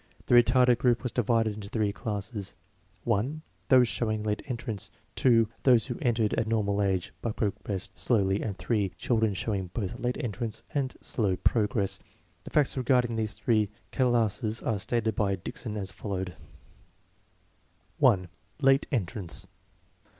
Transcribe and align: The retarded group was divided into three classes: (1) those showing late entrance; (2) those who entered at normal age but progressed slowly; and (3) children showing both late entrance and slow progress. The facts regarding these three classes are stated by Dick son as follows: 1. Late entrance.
The 0.25 0.33
retarded 0.33 0.79
group 0.79 1.03
was 1.03 1.11
divided 1.11 1.53
into 1.53 1.69
three 1.69 1.93
classes: 1.93 2.55
(1) 3.03 3.43
those 3.67 3.87
showing 3.87 4.23
late 4.23 4.41
entrance; 4.47 4.89
(2) 5.15 5.47
those 5.61 5.85
who 5.85 5.99
entered 6.01 6.33
at 6.33 6.47
normal 6.47 6.81
age 6.81 7.13
but 7.21 7.35
progressed 7.35 7.99
slowly; 7.99 8.41
and 8.41 8.57
(3) 8.57 8.89
children 8.97 9.35
showing 9.35 9.69
both 9.75 9.99
late 9.99 10.17
entrance 10.17 10.63
and 10.73 10.95
slow 11.01 11.35
progress. 11.35 11.99
The 12.45 12.49
facts 12.49 12.75
regarding 12.75 13.15
these 13.15 13.35
three 13.35 13.69
classes 13.91 14.63
are 14.63 14.79
stated 14.79 15.15
by 15.15 15.35
Dick 15.35 15.57
son 15.57 15.77
as 15.77 15.91
follows: 15.91 16.29
1. 17.99 18.27
Late 18.59 18.87
entrance. 18.91 19.45